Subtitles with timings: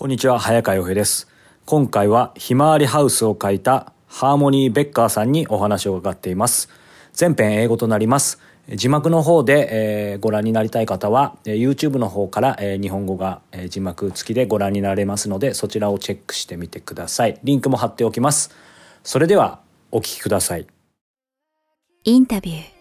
[0.00, 1.28] こんにちは、早川洋平です。
[1.66, 6.70] 今回はひまわりハウスを書いたハーモニー・ベッカーさんにお話を伺っています。
[7.12, 8.40] 全編英語となります。
[8.70, 17.38] 字幕の方で、えーご覧になりたい方は、え YouTube の方から、えー日本語が、え字幕付きでご覧になれますので、そちらをチェックしてみてください。
[17.44, 18.52] リンクも貼っておきます。
[19.04, 19.60] それでは、
[19.92, 20.66] お聞きください。
[22.04, 22.79] インタビュー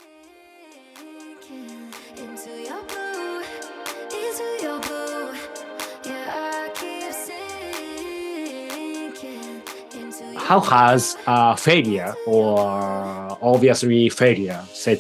[10.50, 12.58] how has uh, failure or
[13.40, 15.00] obviously failure set,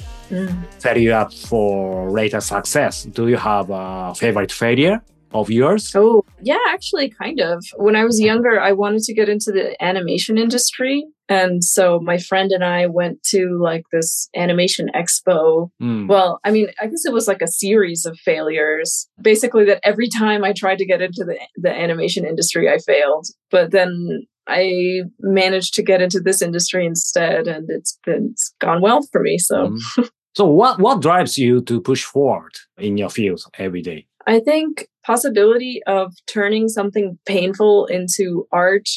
[0.77, 3.05] set you up for later success?
[3.05, 5.01] Do you have a favorite failure
[5.33, 5.91] of yours?
[5.95, 7.65] Oh, yeah, actually, kind of.
[7.77, 11.03] When I was younger, I wanted to get into the animation industry.
[11.27, 15.71] And so my friend and I went to like this animation expo.
[15.81, 16.07] Mm.
[16.07, 19.09] Well, I mean, I guess it was like a series of failures.
[19.19, 23.25] Basically, that every time I tried to get into the, the animation industry, I failed.
[23.49, 28.81] But then I managed to get into this industry instead, and it's been it's gone
[28.81, 29.37] well for me.
[29.37, 29.55] So.
[29.69, 30.09] Mm.
[30.35, 34.05] So what what drives you to push forward in your field every day?
[34.27, 38.87] I think possibility of turning something painful into art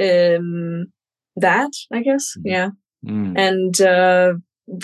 [0.00, 0.84] um
[1.36, 2.42] that I guess Mhm.
[2.44, 2.70] yeah
[3.04, 3.34] Mm.
[3.36, 4.34] and uh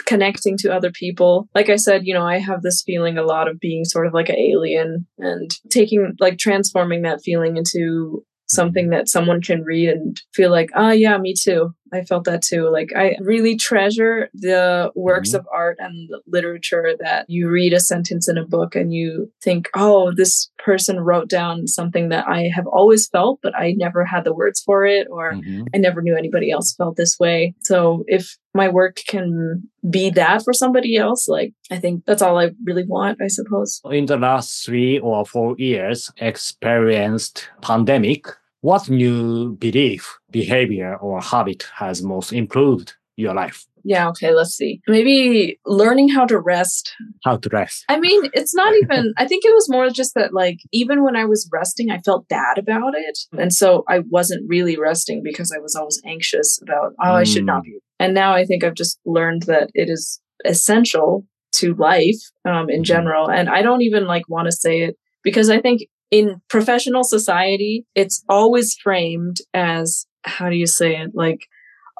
[0.06, 3.47] connecting to other people like I said you know I have this feeling a lot
[3.49, 8.91] of being sort of like an alien and taking like transforming that feeling into something
[8.91, 12.69] that someone can read and feel like oh yeah me too I felt that too
[12.70, 15.39] like I really treasure the works Mhm.
[15.41, 19.69] of art and literature that you read a sentence in a book and you think
[19.75, 24.25] oh this person wrote down something that I have always felt but I never had
[24.25, 25.66] the words for it or Mhm.
[25.75, 27.55] I never knew anybody else felt this way.
[27.61, 32.39] So if my work can be that for somebody else, like I think that's all
[32.39, 33.81] I really want, I suppose.
[33.91, 38.27] In the last three or four years, experienced pandemic.
[38.61, 43.65] What new belief, behavior, or habit has most improved your life?
[43.84, 44.81] Yeah, okay, let's see.
[44.89, 46.93] Maybe learning how to rest.
[47.25, 47.84] How to rest?
[47.88, 51.15] I mean, it's not even, I think it was more just that, like, even when
[51.16, 53.19] I was resting, I felt bad about it.
[53.38, 57.47] And so I wasn't really resting because I was always anxious about, oh, I should
[57.47, 57.78] not be.
[58.00, 62.83] And now I think I've just learned that it is essential to life um, in
[62.83, 62.87] Mhm.
[62.87, 63.31] general.
[63.31, 67.87] And I don't even like want to say it because I think in professional society,
[67.95, 71.11] it's always framed as how do you say it?
[71.15, 71.47] Like,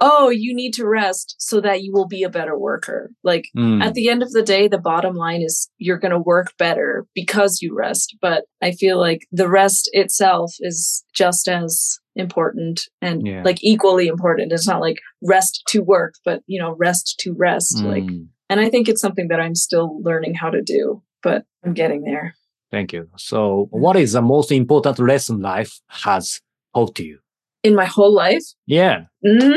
[0.01, 3.11] oh, you need to rest so that you will be a better worker.
[3.25, 3.83] Like, Mm.
[3.83, 7.07] at the end of the day, the bottom line is you're going to work better
[7.15, 8.17] because you rest.
[8.21, 13.43] But I feel like the rest itself is just as important and Yeah.
[13.45, 14.53] like equally important.
[14.53, 17.83] It's not like rest to work, but you know, rest to rest.
[17.85, 18.29] Like, Mm.
[18.49, 22.03] and I think it's something that I'm still learning how to do, but I'm getting
[22.03, 22.35] there.
[22.71, 23.09] Thank you.
[23.17, 26.41] So, what is the most important lesson life has
[26.75, 27.19] taught you?
[27.63, 29.05] In my whole life, Yeah.
[29.27, 29.57] Mm,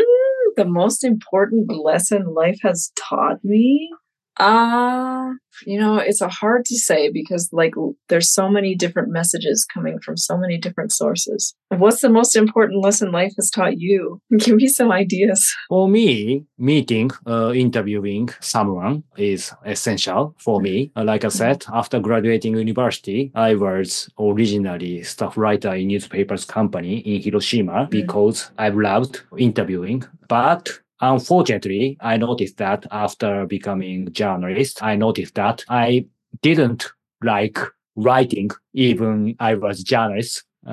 [0.56, 3.90] the most important lesson life has taught me.
[4.38, 5.32] Uh,
[5.66, 7.74] you know, it's a hard to say because like
[8.10, 11.54] there's so many different messages coming from so many different sources.
[11.70, 14.22] What's the most important lesson life has taught you?
[14.40, 15.54] Give me some ideas.
[15.70, 20.92] For me, meeting, uh, interviewing someone is essential for me.
[20.96, 27.00] Uh, Like I said, after graduating university, I was originally staff writer in newspapers company
[27.00, 30.04] in Hiroshima because I loved interviewing.
[30.28, 36.06] But unfortunately, I noticed that after becoming journalist, I noticed that I
[36.42, 36.92] didn't
[37.24, 37.58] like
[37.96, 40.44] writing even I was journalist.
[40.66, 40.72] Uh,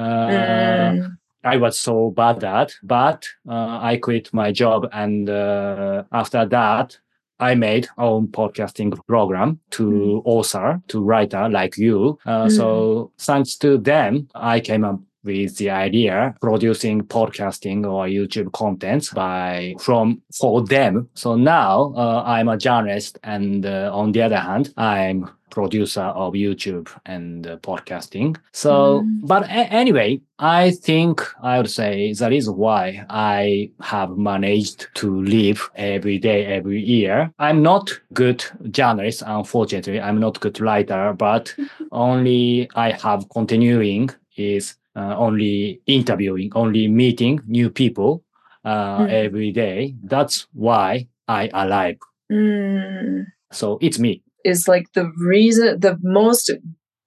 [0.99, 6.45] Mm, I was so bad at, but uh, I quit my job, and uh, after
[6.47, 6.99] that,
[7.41, 12.19] I made own podcasting program to author, to writer like you.
[12.27, 18.53] Uh, So thanks to them, I came up with the idea producing podcasting or YouTube
[18.53, 21.09] content by from for them.
[21.15, 26.35] So now uh, I'm a journalist, and uh, on the other hand, I'm producer of
[26.35, 28.37] YouTube and uh, podcasting.
[28.53, 29.27] So, Mm.
[29.27, 35.23] but a- anyway, I think I would say that is why I have managed to
[35.23, 37.33] live every day, every year.
[37.39, 39.99] I'm not good journalist, unfortunately.
[40.01, 41.55] I'm not good writer, but
[41.93, 48.25] only I have continuing is uh, only interviewing, only meeting new people
[48.65, 49.11] uh, Mm.
[49.27, 49.95] every day.
[50.05, 51.99] That's why I alive.
[52.33, 54.23] mm, So it's me.
[54.45, 56.51] is like the reason, the most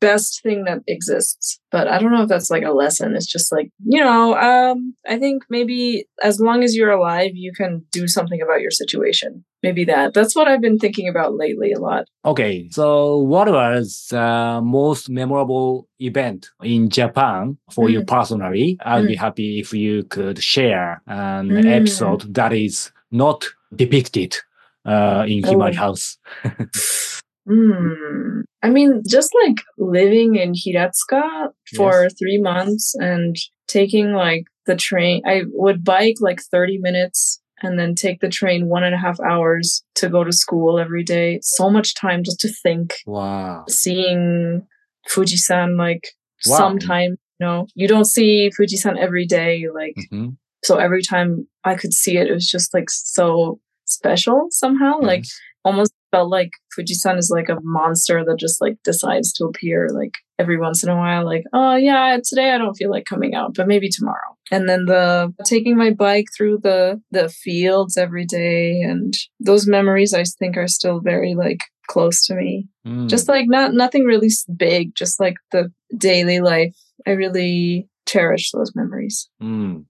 [0.02, 1.60] best thing that exists.
[1.72, 3.16] But I don't know if that's like a lesson.
[3.16, 7.52] It's just like, you know, um, I think maybe as long as you're alive, you
[7.56, 9.46] can do something about your situation.
[9.64, 10.14] Maybe that.
[10.14, 12.06] That's what I've been thinking about lately a lot.
[12.26, 18.08] Okay, so what was the most memorable event in Japan for you Mm.
[18.08, 18.78] personally?
[18.84, 21.66] I'll be happy if you could share an Mm.
[21.66, 24.36] episode that is not depicted
[24.84, 25.86] uh, in Himawari Oh.
[25.86, 26.18] House.
[27.48, 28.42] Hmm.
[28.62, 33.36] I mean, just like living in Hiratsuka for three months and
[33.68, 38.68] taking like the train, I would bike like 30 minutes and then take the train
[38.68, 41.40] one and a half hours to go to school every day.
[41.44, 43.66] So much time just to think, Wow.
[43.70, 44.68] seeing
[45.10, 46.08] Fujisan like
[46.48, 46.58] Wow.
[46.58, 49.66] sometime, you know, you don't see Fujisan every day.
[49.74, 50.38] Like, Mhm.
[50.64, 55.00] so every time I could see it, it was just like so special somehow.
[55.02, 55.26] Like,
[55.64, 60.14] almost felt like Fujisan is like a monster that just like decides to appear like
[60.38, 63.54] every once in a while, like, oh yeah, today I don't feel like coming out,
[63.56, 64.36] but maybe tomorrow.
[64.52, 70.14] And then the taking my bike through the the fields every day and those memories
[70.14, 72.68] I think are still very like close to me.
[72.86, 73.10] Mm.
[73.10, 76.76] Just like not nothing really big, just like the daily life.
[77.08, 79.30] I really cherish those memories.
[79.42, 79.86] Mm.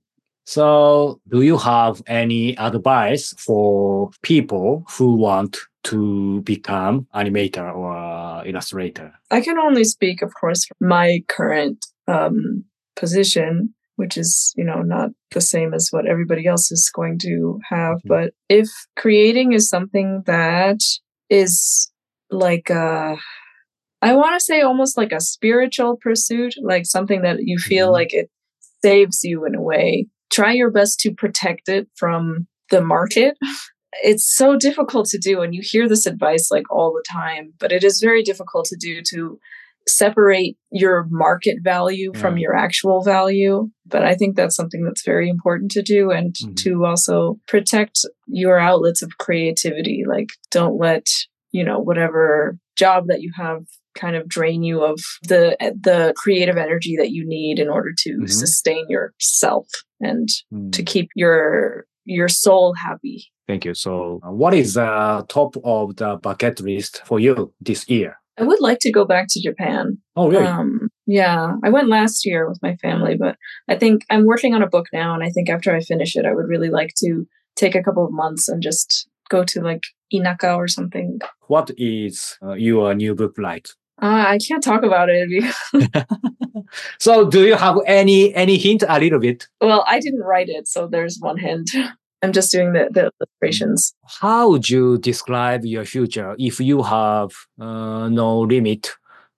[0.46, 9.14] So, do you have any advice for people who want to become animator or illustrator?
[9.30, 12.64] I can only speak, of course, from my current um,
[12.96, 17.60] position, which is, you know, not the same as what everybody else is going to
[17.70, 17.98] have.
[17.98, 18.08] Mhm.
[18.08, 20.80] But if creating is something that
[21.30, 21.92] is
[22.30, 23.18] like a,
[24.02, 27.94] I want to say almost like a spiritual pursuit, like something that you feel Mhm.
[27.94, 28.30] like it
[28.84, 33.38] saves you in a way, try your best to protect it from the market
[34.04, 37.72] it's so difficult to do and you hear this advice like all the time but
[37.72, 39.38] it is very difficult to do to
[39.88, 45.28] separate your market value from your actual value but i think that's something that's very
[45.28, 46.56] important to do and Mhm.
[46.58, 51.06] to also protect your outlets of creativity like don't let
[51.52, 53.64] you know whatever job that you have
[53.96, 58.12] kind of drain you of the the creative energy that you need in order to
[58.22, 58.30] Mhm.
[58.30, 59.68] sustain yourself
[60.00, 60.72] and Mm.
[60.72, 63.74] to keep your your soul happy Thank you.
[63.74, 68.16] So, uh, what is the top of the bucket list for you this year?
[68.40, 69.98] I would like to go back to Japan.
[70.16, 70.46] Oh, really?
[70.46, 73.36] Um, yeah, I went last year with my family, but
[73.68, 76.26] I think I'm working on a book now, and I think after I finish it,
[76.26, 77.28] I would really like to
[77.58, 79.84] take a couple of months and just go to like
[80.14, 81.20] Inaka or something.
[81.48, 83.68] what is uh, your new book like?
[84.02, 85.28] Uh, I can't talk about it.
[85.30, 85.90] because-
[87.00, 89.50] so, do you have any any hint a little bit?
[89.60, 91.70] well, I didn't write it, so there's one hint.
[92.22, 93.94] I'm just doing the, the illustrations.
[94.22, 98.92] How would you describe your future if you have uh, no limit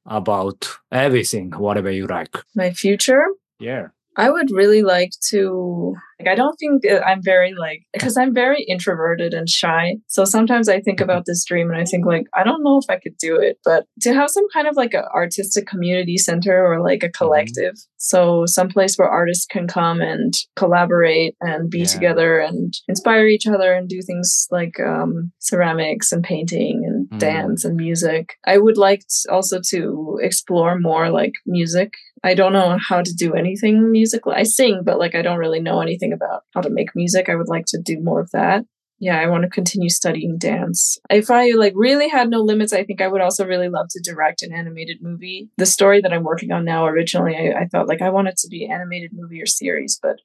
[0.06, 2.36] about everything, whatever you like?
[2.56, 3.24] My future,
[3.60, 3.88] Yeah.
[4.18, 8.64] I would really like to like I don't think I'm very like because I'm very
[8.64, 9.96] introverted and shy.
[10.08, 12.90] So sometimes I think about this dream and I think like I don't know if
[12.90, 16.66] I could do it, but to have some kind of like an artistic community center
[16.66, 17.74] or like a collective.
[17.98, 21.86] So some place where artists can come and collaborate and be Yeah.
[21.86, 27.20] together and inspire each other and do things like um, ceramics and painting and Mm.
[27.20, 28.34] dance and music.
[28.46, 31.94] I would like also to explore more like music
[32.24, 34.32] I don't know how to do anything musical.
[34.32, 37.28] I sing, but like I don't really know anything about how to make music.
[37.28, 38.64] I would like to do more of that.
[39.00, 40.98] Yeah, I want to continue studying dance.
[41.10, 44.00] If I like really had no limits, I think I would also really love to
[44.02, 45.50] direct an animated movie.
[45.58, 48.38] The story that I'm working on now, originally, I, I thought like I want it
[48.38, 50.18] to be animated movie or series, but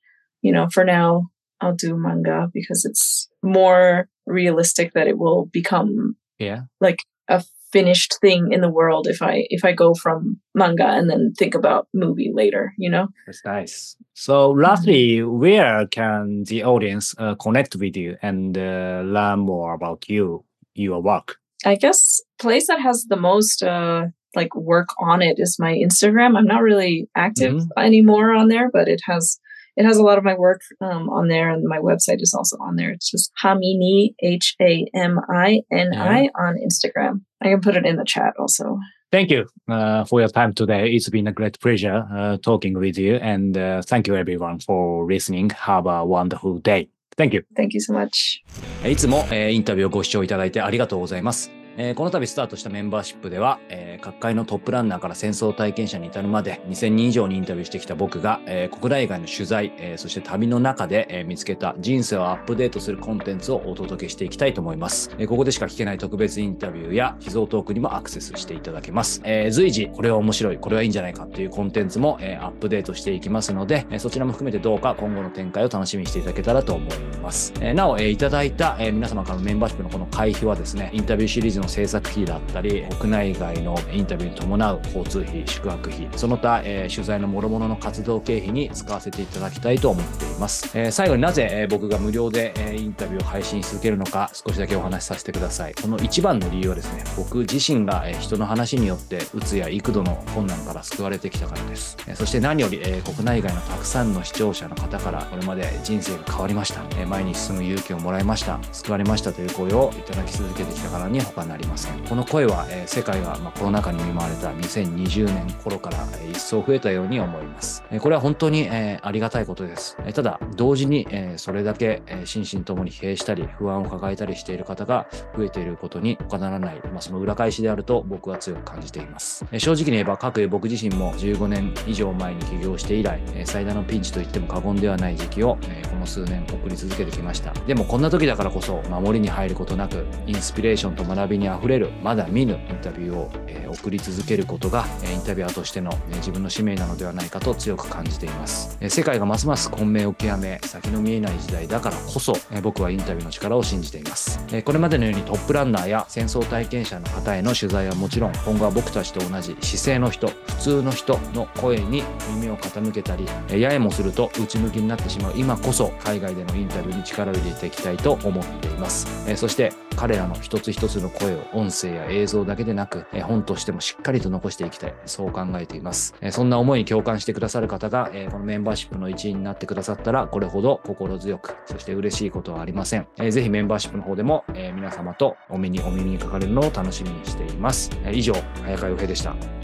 [0.43, 1.31] you know, for now,
[1.61, 6.63] I'll do manga because it's more realistic that it will become Yeah.
[6.81, 7.43] like a
[7.73, 11.55] finished thing in the world if I if I go from manga and then think
[11.55, 13.09] about movie later, you know?
[13.27, 13.97] That's nice.
[14.15, 20.09] So, lastly, where can the audience uh, connect with you and uh, learn more about
[20.09, 21.37] you, your work?
[21.67, 26.37] I guess place that has the most uh like work on it is my Instagram.
[26.39, 27.69] I'm not really active Mhm.
[27.89, 29.39] anymore on there, but it has
[29.78, 32.58] it has a lot of my work um, on there, and my website is also
[32.58, 32.92] on there.
[32.92, 37.22] It's just Hamini H A M I N I on Instagram.
[37.42, 38.80] I can put it in the chat also.
[39.12, 40.90] Thank you uh, for your time today.
[40.90, 43.18] It's been a great pleasure uh, talking with you.
[43.18, 45.52] And uh, thank you, everyone, for listening.
[45.52, 46.90] Have a wonderful day.
[47.16, 47.44] Thank you.
[47.56, 48.42] Thank you so much.
[48.90, 51.52] いつも、えーインタビューをご視聴いただいてありがとうございます。
[51.78, 65.11] えーこの度スタートしたメンバーシップでは、えー ー各界のトップランナーから戦争体験者に至るまで2000人以上にインタビューしてきた僕が、えー国内外の取材、えーそして旅の中で、えー見つけた人生をアップデートするコンテンツをお届けしていきたいと思います。
[65.19, 69.21] えーここでしか聞けない特別インタビューや秘蔵トークにもアクセスしていただけます。
[69.25, 77.53] えー随時、これは面白い、これはいいんじゃないかっていうコンテンツも、えーアップデートしていきますので、えーそちらも含めてどうか今後の展開を楽しみにしていただけたらと思います。
[77.61, 90.71] えーなお、えーいただいた、えー皆様からのメンバーシップのこの会費はですね、インタビューシリーズの制作費だったり、国内外のインタビューに伴う交通費、宿泊費、その他、えー取材の諸々の活動経費に使わせていただきたいと思っています。
[90.75, 95.75] えー最後になぜ、えー僕が無料で、えーインタビューを配信し続けるのか、少しだけお話しさせてください。
[95.75, 101.97] この一番の理由はですね、僕自身が、えー人の話によって、うつや幾度の困難から救われてきたからです。
[102.07, 106.83] えーそして何より、えー国内外のたくさんの視聴者の方から、これまで人生が変わりました。
[106.99, 108.59] えー前に進む勇気をもらいました。
[108.73, 111.99] 救われましたという声をいただき続けてきたからに他なりません。
[112.09, 115.99] この声は、えー世界が、まあ、コロナ禍に見舞われた2020年頃から、
[116.31, 117.83] 一層増えたように思います。
[118.01, 119.97] これは本当に、ありがたいことです。
[120.15, 121.07] ただ、同時に、
[121.37, 125.07] それだけ、心身ともに疲弊したり、不安を抱えたりしている方が
[125.37, 129.45] 増えていることに他ならない、まあ、その裏返しであると僕は強く感じています。
[129.59, 135.59] 正直に言えば、各僕自身も15年以上前に起業して以来、最大のピンチと言っても過言ではない時期を、
[135.91, 137.53] この数年送り続けてきました。
[137.67, 148.79] でもこんな時だからこそ、守りに入ることなく、インスピレーションと学びに溢れる、まだ見ぬインタビューを、送り続けることが、インタビュアーとしての、自分の使命なのではないかと強く感じています。
[148.89, 152.33] 世界がますます混迷を極め、先の見えない時代だからこそ、
[152.63, 154.41] 僕はインタビューの力を信じています。
[154.65, 162.03] これまでのようにトップランナーや戦争体験者の方への取材はもちろん、今後は僕たちと同じ姿勢の人、普通の人の声に
[162.35, 169.07] 耳を傾けたり、ややもすると内向きになってしまう今こそ、海外でのインタビューに力を入れていきたいと思っています。
[169.37, 174.95] そして、彼らの一つ一つの声を音声や映像だけでなく、え本としてもしっかりと残していきたい。
[175.07, 176.15] そう考えています。
[176.21, 183.09] えそんな思いに共感してくださる方が、えこのメンバーシップの一員になってくださったら、これほど心強く、そして嬉しいことはありません。
[183.17, 187.91] えーぜひメンバーシップの方でも、え皆様とお目にお耳にかかれるのを楽しみにしています。
[188.05, 189.58] え以上、早川洋平でした。